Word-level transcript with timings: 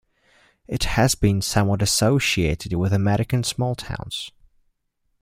It 0.67 0.85
has 0.85 1.13
been 1.13 1.43
somewhat 1.43 1.83
associated 1.83 2.73
with 2.73 2.91
American 2.91 3.43
small 3.43 3.75
towns. 3.75 4.31